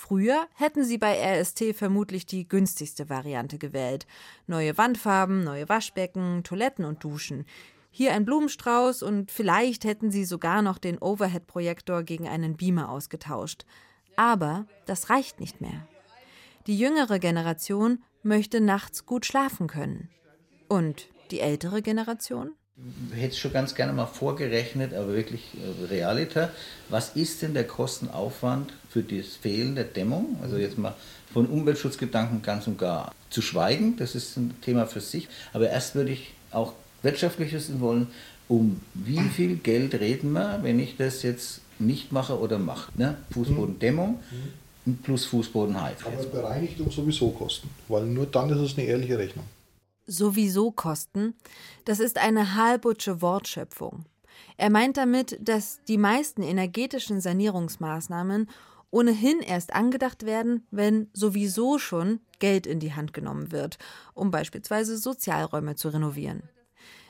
Früher 0.00 0.46
hätten 0.54 0.84
sie 0.84 0.96
bei 0.96 1.18
RST 1.40 1.74
vermutlich 1.74 2.24
die 2.24 2.46
günstigste 2.46 3.10
Variante 3.10 3.58
gewählt. 3.58 4.06
Neue 4.46 4.78
Wandfarben, 4.78 5.42
neue 5.42 5.68
Waschbecken, 5.68 6.44
Toiletten 6.44 6.84
und 6.84 7.02
Duschen. 7.02 7.44
Hier 7.90 8.12
ein 8.12 8.24
Blumenstrauß 8.24 9.02
und 9.02 9.32
vielleicht 9.32 9.82
hätten 9.82 10.12
sie 10.12 10.24
sogar 10.24 10.62
noch 10.62 10.78
den 10.78 10.98
Overhead-Projektor 10.98 12.04
gegen 12.04 12.28
einen 12.28 12.56
Beamer 12.56 12.90
ausgetauscht. 12.90 13.66
Aber 14.14 14.66
das 14.86 15.10
reicht 15.10 15.40
nicht 15.40 15.60
mehr. 15.60 15.88
Die 16.68 16.78
jüngere 16.78 17.18
Generation 17.18 18.04
möchte 18.22 18.60
nachts 18.60 19.04
gut 19.04 19.26
schlafen 19.26 19.66
können. 19.66 20.10
Und 20.68 21.08
die 21.32 21.40
ältere 21.40 21.82
Generation? 21.82 22.52
Ich 23.10 23.20
hätte 23.20 23.32
es 23.32 23.38
schon 23.38 23.52
ganz 23.52 23.74
gerne 23.74 23.92
mal 23.92 24.06
vorgerechnet, 24.06 24.94
aber 24.94 25.14
wirklich 25.14 25.42
äh, 25.54 25.86
realiter. 25.86 26.50
Was 26.88 27.16
ist 27.16 27.42
denn 27.42 27.52
der 27.52 27.66
Kostenaufwand 27.66 28.72
für 28.88 29.02
das 29.02 29.34
Fehlen 29.34 29.74
der 29.74 29.84
Dämmung? 29.84 30.36
Also 30.42 30.56
jetzt 30.56 30.78
mal 30.78 30.94
von 31.32 31.46
Umweltschutzgedanken 31.46 32.42
ganz 32.42 32.66
und 32.66 32.78
gar 32.78 33.12
zu 33.30 33.42
schweigen, 33.42 33.96
das 33.96 34.14
ist 34.14 34.36
ein 34.36 34.54
Thema 34.62 34.86
für 34.86 35.00
sich. 35.00 35.28
Aber 35.52 35.68
erst 35.68 35.94
würde 35.94 36.12
ich 36.12 36.34
auch 36.50 36.72
wirtschaftlich 37.02 37.52
wissen 37.52 37.80
wollen, 37.80 38.06
um 38.46 38.80
wie 38.94 39.20
viel 39.20 39.56
Geld 39.56 39.94
reden 39.94 40.32
wir, 40.32 40.60
wenn 40.62 40.78
ich 40.78 40.96
das 40.96 41.22
jetzt 41.22 41.60
nicht 41.78 42.12
mache 42.12 42.38
oder 42.38 42.58
mache. 42.58 42.90
Ne? 42.96 43.16
Fußbodendämmung, 43.32 44.20
plus 45.02 45.26
Fußbodenheizung. 45.26 46.12
Aber 46.12 46.24
Bereinigung 46.24 46.90
sowieso 46.90 47.30
kosten, 47.30 47.68
weil 47.88 48.04
nur 48.04 48.26
dann 48.26 48.50
ist 48.50 48.58
es 48.58 48.78
eine 48.78 48.86
ehrliche 48.86 49.18
Rechnung. 49.18 49.44
Sowieso 50.10 50.72
kosten, 50.72 51.34
das 51.84 52.00
ist 52.00 52.16
eine 52.16 52.54
halbutsche 52.54 53.20
Wortschöpfung. 53.20 54.06
Er 54.56 54.70
meint 54.70 54.96
damit, 54.96 55.38
dass 55.40 55.80
die 55.86 55.98
meisten 55.98 56.42
energetischen 56.42 57.20
Sanierungsmaßnahmen 57.20 58.48
ohnehin 58.90 59.40
erst 59.40 59.74
angedacht 59.74 60.24
werden, 60.24 60.66
wenn 60.70 61.10
sowieso 61.12 61.78
schon 61.78 62.20
Geld 62.38 62.66
in 62.66 62.80
die 62.80 62.94
Hand 62.94 63.12
genommen 63.12 63.52
wird, 63.52 63.76
um 64.14 64.30
beispielsweise 64.30 64.96
Sozialräume 64.96 65.76
zu 65.76 65.90
renovieren. 65.90 66.42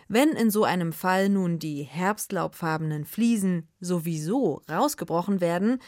Wenn 0.09 0.31
in 0.31 0.51
so 0.51 0.65
einem 0.65 0.93
Fall 0.93 1.29
nun 1.29 1.61
die 1.61 1.85
herbstlaubfarbenen 1.85 3.05
Fliesen 3.05 3.69
sowieso 3.79 4.63
rausgebrochen 4.69 5.41
werden, 5.41 5.79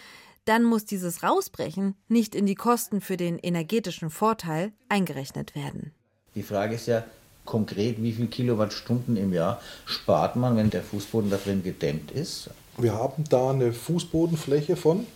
dann 0.44 0.62
muss 0.62 0.84
dieses 0.84 1.24
Rausbrechen 1.24 1.96
nicht 2.06 2.36
in 2.36 2.46
die 2.46 2.54
Kosten 2.54 3.00
für 3.00 3.16
den 3.16 3.38
energetischen 3.38 4.10
Vorteil 4.10 4.72
eingerechnet 4.88 5.56
werden. 5.56 5.92
Die 6.34 6.42
Frage 6.42 6.76
ist 6.76 6.86
ja 6.86 7.04
konkret, 7.44 8.02
wie 8.02 8.12
viele 8.12 8.28
Kilowattstunden 8.28 9.16
im 9.16 9.32
Jahr 9.32 9.60
spart 9.86 10.36
man, 10.36 10.56
wenn 10.56 10.70
der 10.70 10.82
Fußboden 10.82 11.30
da 11.30 11.36
drin 11.36 11.62
gedämmt 11.62 12.10
ist? 12.12 12.50
Wir 12.78 12.94
haben 12.94 13.24
da 13.28 13.50
eine 13.50 13.72
Fußbodenfläche 13.72 14.76
von 14.76 15.06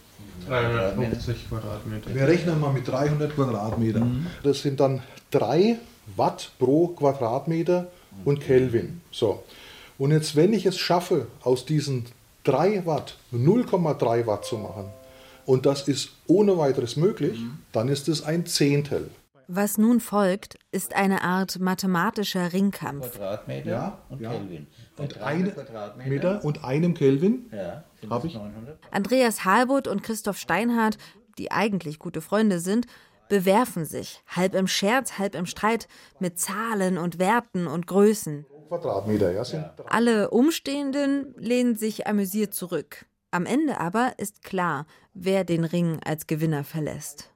350 0.49 1.49
Quadratmeter. 1.49 2.15
Wir 2.15 2.27
rechnen 2.27 2.61
mal 2.61 2.73
mit 2.73 2.89
300 2.89 3.35
Quadratmeter. 3.35 4.01
Mhm. 4.01 4.27
Das 4.43 4.63
sind 4.63 4.81
dann 4.81 5.03
3 5.31 5.77
Watt 6.17 6.51
pro 6.59 6.89
Quadratmeter 6.89 7.87
und 8.25 8.41
Kelvin. 8.41 9.01
So. 9.11 9.45
Und 9.97 10.11
jetzt, 10.11 10.37
wenn 10.37 10.53
ich 10.53 10.67
es 10.67 10.77
schaffe, 10.79 11.29
aus 11.43 11.65
diesen 11.65 12.07
3 12.45 12.85
Watt 12.85 13.17
0,3 13.33 14.27
Watt 14.27 14.45
zu 14.45 14.59
machen, 14.59 14.87
und 15.47 15.67
das 15.67 15.89
ist 15.89 16.11
ohne 16.27 16.57
weiteres 16.59 16.97
möglich, 16.97 17.39
mhm. 17.39 17.59
dann 17.73 17.89
ist 17.89 18.09
es 18.09 18.23
ein 18.23 18.47
Zehntel. 18.47 19.11
Was 19.49 19.79
nun 19.79 20.01
folgt, 20.01 20.59
ist 20.73 20.95
eine 20.95 21.23
Art 21.23 21.59
mathematischer 21.59 22.53
Ringkampf. 22.53 23.13
Quadratmeter 23.13 23.71
ja, 23.71 23.99
und 24.09 24.21
ja. 24.21 24.31
Kelvin. 24.31 24.67
Und, 24.97 25.21
eine 25.21 25.55
Meter 26.07 26.45
und 26.45 26.65
einem 26.65 26.95
Kelvin 26.95 27.51
ja, 27.53 27.85
habe 28.09 28.27
ich. 28.27 28.35
900. 28.35 28.79
Andreas 28.91 29.45
Halbuth 29.45 29.89
und 29.89 30.03
Christoph 30.03 30.39
Steinhardt, 30.39 30.99
die 31.39 31.51
eigentlich 31.51 31.99
gute 31.99 32.21
Freunde 32.21 32.61
sind, 32.61 32.87
bewerfen 33.29 33.85
sich, 33.85 34.23
halb 34.29 34.55
im 34.55 34.67
Scherz, 34.67 35.19
halb 35.19 35.35
im 35.35 35.47
Streit, 35.47 35.89
mit 36.19 36.39
Zahlen 36.39 36.99
und 36.99 37.19
Werten 37.19 37.67
und 37.67 37.87
Größen. 37.87 38.47
Quadratmeter, 38.69 39.33
ja, 39.33 39.45
sind 39.45 39.65
Alle 39.87 40.31
Umstehenden 40.31 41.35
lehnen 41.37 41.77
sich 41.77 42.07
amüsiert 42.07 42.55
zurück. 42.55 43.07
Am 43.31 43.47
Ende 43.47 43.81
aber 43.81 44.15
ist 44.19 44.43
klar, 44.43 44.87
wer 45.13 45.45
den 45.45 45.65
Ring 45.65 45.99
als 46.05 46.27
Gewinner 46.27 46.65
verlässt. 46.65 47.34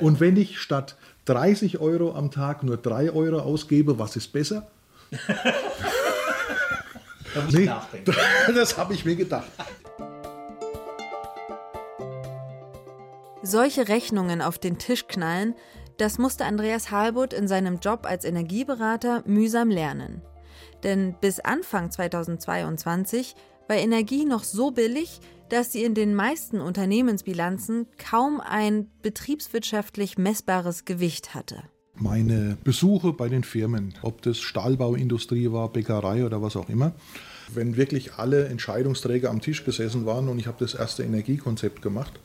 Und 0.00 0.20
wenn 0.20 0.36
ich 0.36 0.58
statt 0.58 0.96
30 1.26 1.78
Euro 1.78 2.14
am 2.14 2.30
Tag 2.30 2.62
nur 2.62 2.76
3 2.76 3.10
Euro 3.10 3.40
ausgebe, 3.40 3.98
was 3.98 4.16
ist 4.16 4.32
besser? 4.32 4.66
Da 7.36 7.42
muss 7.42 7.54
ich 7.54 7.66
nachdenken. 7.66 8.14
das 8.54 8.78
habe 8.78 8.94
ich 8.94 9.04
mir 9.04 9.14
gedacht. 9.14 9.50
Solche 13.42 13.88
Rechnungen 13.88 14.40
auf 14.40 14.58
den 14.58 14.78
Tisch 14.78 15.06
knallen, 15.06 15.54
das 15.98 16.16
musste 16.16 16.46
Andreas 16.46 16.90
Halbuth 16.90 17.34
in 17.34 17.46
seinem 17.46 17.78
Job 17.78 18.06
als 18.06 18.24
Energieberater 18.24 19.22
mühsam 19.26 19.70
lernen. 19.70 20.22
Denn 20.82 21.14
bis 21.20 21.38
Anfang 21.38 21.90
2022 21.90 23.34
war 23.68 23.76
Energie 23.76 24.24
noch 24.24 24.42
so 24.42 24.70
billig, 24.70 25.20
dass 25.48 25.72
sie 25.72 25.84
in 25.84 25.94
den 25.94 26.14
meisten 26.14 26.60
Unternehmensbilanzen 26.60 27.86
kaum 27.98 28.40
ein 28.40 28.88
betriebswirtschaftlich 29.02 30.18
messbares 30.18 30.84
Gewicht 30.84 31.34
hatte. 31.34 31.62
Meine 31.98 32.58
Besuche 32.62 33.12
bei 33.14 33.28
den 33.28 33.42
Firmen, 33.42 33.94
ob 34.02 34.20
das 34.20 34.38
Stahlbauindustrie 34.38 35.50
war, 35.50 35.72
Bäckerei 35.72 36.26
oder 36.26 36.42
was 36.42 36.56
auch 36.56 36.68
immer, 36.68 36.92
wenn 37.54 37.76
wirklich 37.76 38.14
alle 38.14 38.48
Entscheidungsträger 38.48 39.30
am 39.30 39.40
Tisch 39.40 39.64
gesessen 39.64 40.04
waren 40.04 40.28
und 40.28 40.38
ich 40.38 40.46
habe 40.46 40.58
das 40.60 40.74
erste 40.74 41.04
Energiekonzept 41.04 41.80
gemacht, 41.80 42.20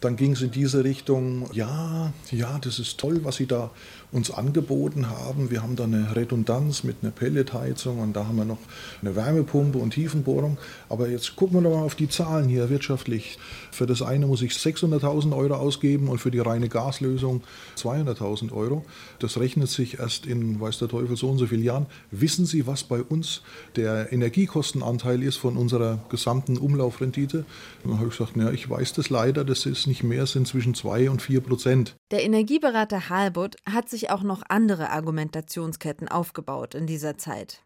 dann 0.00 0.16
ging 0.16 0.32
es 0.32 0.42
in 0.42 0.50
diese 0.50 0.84
Richtung, 0.84 1.48
ja, 1.52 2.12
ja, 2.30 2.58
das 2.60 2.78
ist 2.78 2.98
toll, 2.98 3.20
was 3.24 3.36
Sie 3.36 3.46
da 3.46 3.70
uns 4.10 4.30
angeboten 4.30 5.10
haben. 5.10 5.50
Wir 5.50 5.62
haben 5.62 5.76
da 5.76 5.84
eine 5.84 6.16
Redundanz 6.16 6.82
mit 6.82 6.96
einer 7.02 7.10
Pelletheizung 7.10 7.98
und 7.98 8.14
da 8.14 8.26
haben 8.26 8.36
wir 8.36 8.46
noch 8.46 8.58
eine 9.02 9.16
Wärmepumpe 9.16 9.76
und 9.78 9.90
Tiefenbohrung. 9.90 10.56
Aber 10.88 11.08
jetzt 11.08 11.36
gucken 11.36 11.58
wir 11.58 11.68
doch 11.68 11.76
mal 11.76 11.84
auf 11.84 11.94
die 11.94 12.08
Zahlen 12.08 12.48
hier 12.48 12.70
wirtschaftlich. 12.70 13.38
Für 13.70 13.86
das 13.86 14.00
eine 14.00 14.26
muss 14.26 14.40
ich 14.40 14.52
600.000 14.52 15.36
Euro 15.36 15.54
ausgeben 15.54 16.08
und 16.08 16.18
für 16.18 16.30
die 16.30 16.38
reine 16.38 16.68
Gaslösung 16.68 17.42
200.000 17.76 18.52
Euro. 18.52 18.84
Das 19.18 19.38
rechnet 19.38 19.68
sich 19.68 19.98
erst 19.98 20.24
in, 20.24 20.58
weiß 20.58 20.78
der 20.78 20.88
Teufel, 20.88 21.16
so 21.16 21.28
und 21.28 21.38
so 21.38 21.46
vielen 21.46 21.64
Jahren. 21.64 21.86
Wissen 22.10 22.46
Sie, 22.46 22.66
was 22.66 22.84
bei 22.84 23.02
uns 23.02 23.42
der 23.76 24.10
Energiekostenanteil 24.12 25.22
ist 25.22 25.36
von 25.36 25.56
unserer 25.56 25.98
gesamten 26.08 26.56
Umlaufrendite? 26.56 27.44
Dann 27.82 27.98
habe 27.98 28.08
ich 28.08 28.16
gesagt, 28.16 28.36
ja, 28.36 28.50
ich 28.50 28.70
weiß 28.70 28.94
das 28.94 29.10
leider, 29.10 29.44
das 29.44 29.66
ist 29.66 29.86
nicht 29.88 30.04
mehr, 30.04 30.26
sind 30.26 30.46
zwischen 30.46 30.74
2 30.74 31.10
und 31.10 31.22
4 31.22 31.40
Prozent. 31.40 31.96
Der 32.10 32.22
Energieberater 32.22 33.08
Halbut 33.08 33.56
hat 33.68 33.88
sich 33.88 34.10
auch 34.10 34.22
noch 34.22 34.42
andere 34.48 34.90
Argumentationsketten 34.90 36.08
aufgebaut 36.08 36.74
in 36.74 36.86
dieser 36.86 37.18
Zeit. 37.18 37.64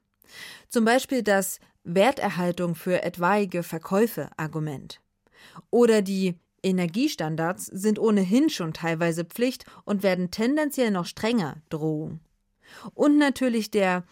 Zum 0.69 0.85
Beispiel 0.85 1.23
das 1.23 1.59
Werterhaltung 1.85 2.75
für 2.75 3.03
etwaige 3.03 3.63
Verkäufe 3.63 4.31
Argument. 4.37 5.01
Oder 5.71 6.01
die 6.01 6.39
Energiestandards 6.63 7.67
sind 7.67 7.99
ohnehin 7.99 8.49
schon 8.49 8.73
teilweise 8.73 9.25
Pflicht 9.25 9.67
und 9.85 10.03
werden 10.03 10.31
tendenziell 10.31 10.91
noch 10.91 11.07
strenger 11.07 11.57
Drohung. 11.69 12.21
Und 12.95 13.19
natürlich 13.19 13.71
der 13.71 14.05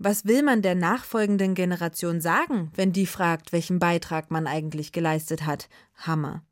was 0.00 0.26
will 0.26 0.44
man 0.44 0.62
der 0.62 0.76
nachfolgenden 0.76 1.54
Generation 1.54 2.20
sagen, 2.20 2.70
wenn 2.76 2.92
die 2.92 3.06
fragt, 3.06 3.52
welchen 3.52 3.80
Beitrag 3.80 4.30
man 4.30 4.46
eigentlich 4.46 4.92
geleistet 4.92 5.44
hat? 5.44 5.68
Hammer. 5.96 6.44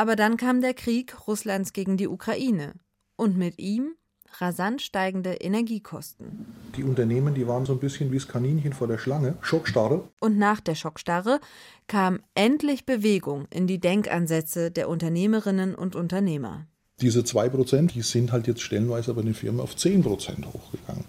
Aber 0.00 0.16
dann 0.16 0.38
kam 0.38 0.62
der 0.62 0.72
Krieg 0.72 1.28
Russlands 1.28 1.74
gegen 1.74 1.98
die 1.98 2.08
Ukraine 2.08 2.72
und 3.16 3.36
mit 3.36 3.58
ihm 3.58 3.96
rasant 4.38 4.80
steigende 4.80 5.34
Energiekosten. 5.34 6.46
Die 6.74 6.84
Unternehmen, 6.84 7.34
die 7.34 7.46
waren 7.46 7.66
so 7.66 7.74
ein 7.74 7.80
bisschen 7.80 8.10
wie 8.10 8.16
das 8.16 8.26
Kaninchen 8.26 8.72
vor 8.72 8.88
der 8.88 8.96
Schlange, 8.96 9.36
Schockstarre. 9.42 10.08
Und 10.18 10.38
nach 10.38 10.60
der 10.60 10.74
Schockstarre 10.74 11.38
kam 11.86 12.20
endlich 12.34 12.86
Bewegung 12.86 13.44
in 13.50 13.66
die 13.66 13.78
Denkansätze 13.78 14.70
der 14.70 14.88
Unternehmerinnen 14.88 15.74
und 15.74 15.96
Unternehmer. 15.96 16.66
Diese 17.02 17.20
2%, 17.20 17.92
die 17.92 18.00
sind 18.00 18.32
halt 18.32 18.46
jetzt 18.46 18.62
stellenweise 18.62 19.12
bei 19.12 19.20
den 19.20 19.34
Firmen 19.34 19.60
auf 19.60 19.74
10% 19.74 20.02
hochgegangen. 20.46 21.04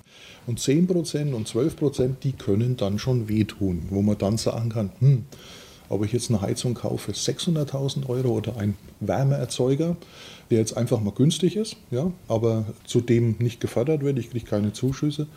Und 0.47 0.59
10% 0.59 1.33
und 1.33 1.47
12%, 1.47 2.15
die 2.23 2.33
können 2.33 2.75
dann 2.75 2.99
schon 2.99 3.29
wehtun, 3.29 3.83
wo 3.89 4.01
man 4.01 4.17
dann 4.17 4.37
sagen 4.37 4.67
kann, 4.67 4.91
hm, 4.99 5.25
ob 5.91 6.05
ich 6.05 6.13
jetzt 6.13 6.29
eine 6.29 6.41
Heizung 6.41 6.73
kaufe 6.73 7.13
für 7.13 7.31
600.000 7.31 8.07
Euro 8.07 8.29
oder 8.29 8.57
einen 8.57 8.77
Wärmeerzeuger, 8.99 9.97
der 10.49 10.59
jetzt 10.59 10.77
einfach 10.77 10.99
mal 10.99 11.13
günstig 11.13 11.55
ist, 11.55 11.77
ja, 11.91 12.11
aber 12.27 12.65
zudem 12.85 13.35
nicht 13.39 13.59
gefördert 13.59 14.01
wird, 14.01 14.17
ich 14.17 14.29
kriege 14.29 14.45
keine 14.45 14.73
Zuschüsse. 14.73 15.27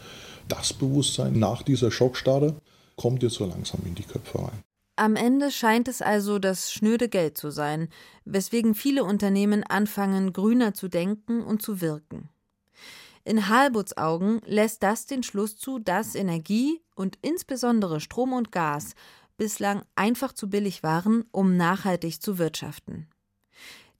Das 0.48 0.72
Bewusstsein 0.72 1.38
nach 1.38 1.62
dieser 1.62 1.90
Schockstarre 1.90 2.54
kommt 2.96 3.22
jetzt 3.22 3.34
so 3.34 3.46
langsam 3.46 3.80
in 3.86 3.94
die 3.94 4.02
Köpfe 4.02 4.38
rein. 4.38 4.62
Am 4.96 5.16
Ende 5.16 5.50
scheint 5.50 5.88
es 5.88 6.02
also 6.02 6.38
das 6.38 6.72
schnöde 6.72 7.08
Geld 7.08 7.36
zu 7.36 7.50
sein, 7.50 7.88
weswegen 8.24 8.76
viele 8.76 9.02
Unternehmen 9.02 9.64
anfangen, 9.64 10.32
grüner 10.32 10.72
zu 10.72 10.88
denken 10.88 11.42
und 11.42 11.62
zu 11.62 11.80
wirken. 11.80 12.28
In 13.24 13.48
Halbuts 13.48 13.96
Augen 13.96 14.40
lässt 14.44 14.82
das 14.82 15.06
den 15.06 15.22
Schluss 15.22 15.56
zu, 15.56 15.78
dass 15.78 16.14
Energie 16.14 16.80
und 16.94 17.18
insbesondere 17.22 18.00
Strom 18.00 18.34
und 18.34 18.52
Gas 18.52 18.94
bislang 19.36 19.82
einfach 19.94 20.32
zu 20.32 20.48
billig 20.48 20.82
waren, 20.82 21.24
um 21.32 21.56
nachhaltig 21.56 22.22
zu 22.22 22.38
wirtschaften. 22.38 23.08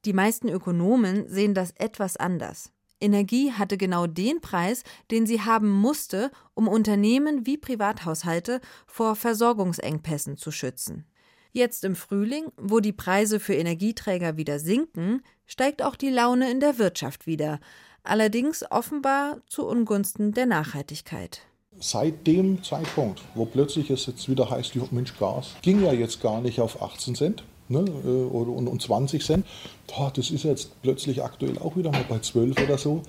Die 0.04 0.12
meisten 0.12 0.48
Ökonomen 0.48 1.28
sehen 1.28 1.54
das 1.54 1.72
etwas 1.72 2.16
anders. 2.16 2.70
Energie 3.00 3.52
hatte 3.52 3.76
genau 3.76 4.06
den 4.06 4.40
Preis, 4.40 4.82
den 5.10 5.26
sie 5.26 5.40
haben 5.40 5.70
musste, 5.70 6.30
um 6.54 6.68
Unternehmen 6.68 7.46
wie 7.46 7.58
Privathaushalte 7.58 8.60
vor 8.86 9.16
Versorgungsengpässen 9.16 10.36
zu 10.36 10.50
schützen. 10.50 11.06
Jetzt 11.52 11.84
im 11.84 11.94
Frühling, 11.94 12.46
wo 12.56 12.80
die 12.80 12.92
Preise 12.92 13.40
für 13.40 13.54
Energieträger 13.54 14.36
wieder 14.36 14.58
sinken, 14.58 15.22
steigt 15.46 15.82
auch 15.82 15.96
die 15.96 16.10
Laune 16.10 16.50
in 16.50 16.60
der 16.60 16.78
Wirtschaft 16.78 17.26
wieder, 17.26 17.60
allerdings 18.02 18.64
offenbar 18.70 19.40
zu 19.46 19.66
Ungunsten 19.66 20.32
der 20.32 20.46
Nachhaltigkeit 20.46 21.42
seit 21.80 22.26
dem 22.26 22.62
Zeitpunkt, 22.62 23.20
wo 23.34 23.44
plötzlich 23.44 23.90
es 23.90 24.06
jetzt 24.06 24.28
wieder 24.28 24.50
heißt, 24.50 24.74
Mensch, 24.92 25.16
Gas 25.18 25.54
ging 25.62 25.82
ja 25.82 25.92
jetzt 25.92 26.20
gar 26.22 26.40
nicht 26.40 26.60
auf 26.60 26.82
18 26.82 27.14
Cent 27.14 27.44
ne, 27.68 27.80
äh, 27.80 28.08
und, 28.08 28.68
und 28.68 28.82
20 28.82 29.24
Cent. 29.24 29.46
Boah, 29.86 30.12
das 30.14 30.30
ist 30.30 30.44
jetzt 30.44 30.80
plötzlich 30.82 31.22
aktuell 31.22 31.58
auch 31.58 31.76
wieder 31.76 31.90
mal 31.90 32.04
bei 32.08 32.18
12 32.18 32.62
oder 32.62 32.78
so. 32.78 33.02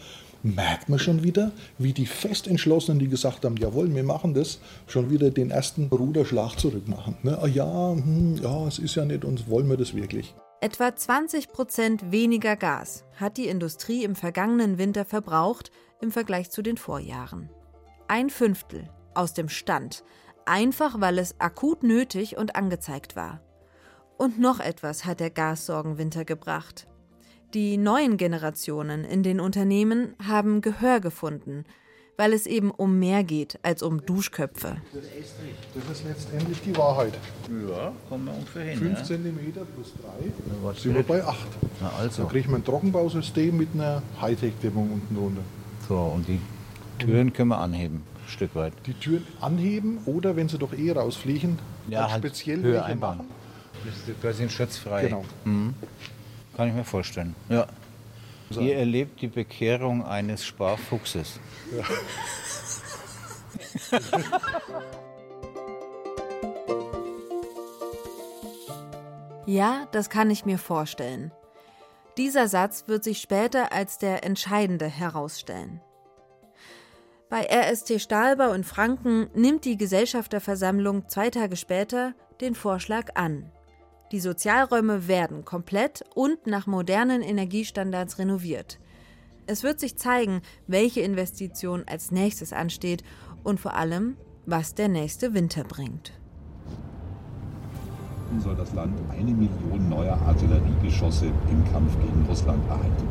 Merkt 0.43 0.89
man 0.89 0.99
schon 0.99 1.23
wieder, 1.23 1.51
wie 1.79 1.93
die 1.93 2.05
Festentschlossenen, 2.05 2.99
die 2.99 3.07
gesagt 3.07 3.45
haben, 3.45 3.57
jawohl, 3.57 3.93
wir 3.93 4.03
machen 4.03 4.35
das, 4.35 4.59
schon 4.85 5.09
wieder 5.09 5.31
den 5.31 5.49
ersten 5.49 5.87
Ruderschlag 5.87 6.59
zurückmachen. 6.59 7.17
Ne? 7.23 7.39
Ah, 7.41 7.47
ja, 7.47 7.93
hm, 7.93 8.39
ja, 8.43 8.67
es 8.67 8.77
ist 8.77 8.95
ja 8.95 9.05
nicht 9.05 9.25
und 9.25 9.49
wollen 9.49 9.67
wir 9.69 9.77
das 9.77 9.95
wirklich. 9.95 10.35
Etwa 10.61 10.95
20 10.95 11.51
Prozent 11.51 12.11
weniger 12.11 12.55
Gas 12.55 13.05
hat 13.15 13.37
die 13.37 13.47
Industrie 13.47 14.03
im 14.03 14.15
vergangenen 14.15 14.77
Winter 14.77 15.03
verbraucht 15.03 15.71
im 16.01 16.11
Vergleich 16.11 16.51
zu 16.51 16.61
den 16.61 16.77
Vorjahren 16.77 17.49
ein 18.07 18.29
Fünftel 18.29 18.89
aus 19.13 19.33
dem 19.33 19.49
Stand, 19.49 20.03
einfach 20.45 20.99
weil 21.01 21.19
es 21.19 21.39
akut 21.39 21.83
nötig 21.83 22.37
und 22.37 22.55
angezeigt 22.55 23.15
war. 23.15 23.41
Und 24.17 24.39
noch 24.39 24.59
etwas 24.59 25.05
hat 25.05 25.19
der 25.19 25.29
Gassorgenwinter 25.29 26.25
gebracht. 26.25 26.87
Die 27.53 27.77
neuen 27.77 28.17
Generationen 28.17 29.03
in 29.03 29.23
den 29.23 29.39
Unternehmen 29.39 30.15
haben 30.25 30.61
Gehör 30.61 30.99
gefunden, 30.99 31.65
weil 32.17 32.33
es 32.33 32.47
eben 32.47 32.71
um 32.71 32.97
mehr 32.99 33.23
geht 33.23 33.59
als 33.61 33.83
um 33.83 34.05
Duschköpfe. 34.05 34.77
Das 34.93 35.99
ist 35.99 36.05
letztendlich 36.05 36.61
die 36.61 36.75
Wahrheit. 36.77 37.13
Ja, 37.69 37.91
kommen 38.09 38.25
wir 38.25 38.33
ungefähr 38.33 38.63
hin. 38.63 38.79
5 38.79 38.99
ja. 38.99 39.03
cm 39.05 39.37
plus 39.53 39.93
3 40.01 40.65
ja, 40.65 40.73
sind 40.73 40.95
wir 40.95 41.03
bei 41.03 41.23
8. 41.23 41.37
Na 41.81 41.91
also. 41.99 42.23
Da 42.23 42.29
kriegt 42.29 42.49
man 42.49 42.61
ein 42.61 42.65
Trockenbausystem 42.65 43.55
mit 43.57 43.69
einer 43.73 44.01
Hightech-Dämmung 44.21 44.93
unten 44.93 45.15
drunter. 45.15 45.41
So, 45.87 45.97
und 45.97 46.27
die 46.27 46.39
Türen 46.99 47.33
können 47.33 47.49
wir 47.49 47.59
anheben, 47.59 48.03
ein 48.23 48.29
Stück 48.29 48.55
weit. 48.55 48.73
Die 48.85 48.93
Türen 48.93 49.25
anheben 49.41 49.99
oder 50.05 50.35
wenn 50.35 50.49
sie 50.49 50.57
doch 50.57 50.73
eh 50.73 50.91
rausfliegen, 50.91 51.59
ja, 51.89 52.09
halt 52.09 52.23
speziell 52.23 52.61
Höhe 52.61 52.83
einbauen. 52.83 53.17
Machen. 53.17 53.29
Das 54.21 54.37
sind 54.37 54.51
schützfrei. 54.51 55.03
Genau. 55.03 55.23
Mhm. 55.43 55.73
Kann 56.55 56.69
ich 56.69 56.73
mir 56.73 56.83
vorstellen. 56.83 57.35
Ja. 57.49 57.67
So. 58.49 58.61
Ihr 58.61 58.77
erlebt 58.77 59.21
die 59.21 59.27
Bekehrung 59.27 60.05
eines 60.05 60.45
Sparfuchses. 60.45 61.39
Ja. 61.75 61.83
ja, 69.47 69.87
das 69.91 70.09
kann 70.09 70.29
ich 70.29 70.45
mir 70.45 70.57
vorstellen. 70.59 71.31
Dieser 72.17 72.47
Satz 72.47 72.85
wird 72.87 73.03
sich 73.03 73.19
später 73.19 73.73
als 73.73 73.97
der 73.97 74.23
entscheidende 74.23 74.87
herausstellen. 74.87 75.81
Bei 77.29 77.47
RST 77.49 77.99
Stahlbau 77.99 78.53
in 78.53 78.63
Franken 78.63 79.27
nimmt 79.33 79.65
die 79.65 79.77
Gesellschafterversammlung 79.77 81.09
zwei 81.09 81.31
Tage 81.31 81.55
später 81.55 82.13
den 82.39 82.53
Vorschlag 82.53 83.15
an. 83.15 83.51
Die 84.11 84.19
Sozialräume 84.19 85.07
werden 85.07 85.43
komplett 85.43 86.03
und 86.13 86.45
nach 86.45 86.67
modernen 86.67 87.23
Energiestandards 87.23 88.19
renoviert. 88.19 88.79
Es 89.47 89.63
wird 89.63 89.79
sich 89.79 89.97
zeigen, 89.97 90.41
welche 90.67 91.01
Investition 91.01 91.83
als 91.87 92.11
nächstes 92.11 92.53
ansteht 92.53 93.03
und 93.43 93.59
vor 93.59 93.73
allem, 93.73 94.17
was 94.45 94.75
der 94.75 94.87
nächste 94.87 95.33
Winter 95.33 95.63
bringt. 95.63 96.13
Soll 98.39 98.55
das 98.55 98.71
Land 98.73 98.99
eine 99.09 99.31
Million 99.31 99.89
neuer 99.89 100.17
Artilleriegeschosse 100.27 101.25
im 101.25 101.71
Kampf 101.71 101.91
gegen 102.01 102.25
Russland 102.27 102.67
erhalten? 102.69 103.07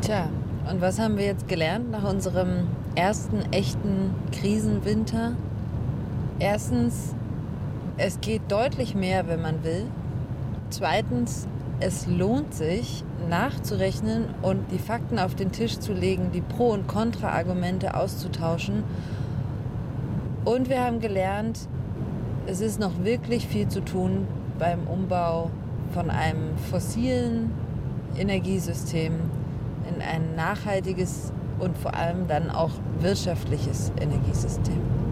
Tja, 0.00 0.28
und 0.70 0.80
was 0.80 0.98
haben 0.98 1.18
wir 1.18 1.26
jetzt 1.26 1.48
gelernt 1.48 1.90
nach 1.90 2.04
unserem 2.04 2.68
ersten 2.94 3.40
echten 3.52 4.14
Krisenwinter? 4.32 5.32
Erstens, 6.38 7.14
es 7.96 8.20
geht 8.20 8.42
deutlich 8.48 8.94
mehr, 8.94 9.28
wenn 9.28 9.42
man 9.42 9.62
will. 9.62 9.86
Zweitens, 10.70 11.46
es 11.80 12.06
lohnt 12.06 12.54
sich, 12.54 13.04
nachzurechnen 13.28 14.26
und 14.42 14.70
die 14.70 14.78
Fakten 14.78 15.18
auf 15.18 15.34
den 15.34 15.52
Tisch 15.52 15.78
zu 15.78 15.92
legen, 15.92 16.30
die 16.32 16.40
Pro- 16.40 16.72
und 16.72 16.86
Kontra-Argumente 16.88 17.94
auszutauschen. 17.94 18.84
Und 20.44 20.68
wir 20.68 20.82
haben 20.82 21.00
gelernt, 21.00 21.68
es 22.46 22.60
ist 22.60 22.80
noch 22.80 23.04
wirklich 23.04 23.46
viel 23.46 23.68
zu 23.68 23.80
tun 23.80 24.26
beim 24.58 24.86
Umbau 24.86 25.50
von 25.92 26.10
einem 26.10 26.56
fossilen 26.70 27.50
Energiesystem 28.16 29.12
in 29.88 30.02
ein 30.02 30.34
nachhaltiges 30.34 31.32
und 31.58 31.76
vor 31.78 31.94
allem 31.94 32.26
dann 32.26 32.50
auch 32.50 32.72
wirtschaftliches 33.00 33.92
Energiesystem. 34.00 35.03